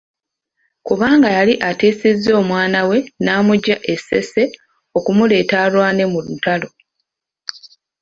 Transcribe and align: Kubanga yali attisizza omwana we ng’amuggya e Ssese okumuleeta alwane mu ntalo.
Kubanga 0.87 1.27
yali 1.37 1.53
attisizza 1.69 2.31
omwana 2.41 2.79
we 2.89 2.97
ng’amuggya 3.23 3.75
e 3.93 3.95
Ssese 3.99 4.43
okumuleeta 4.97 5.55
alwane 5.65 6.03
mu 6.11 6.19
ntalo. 6.35 6.69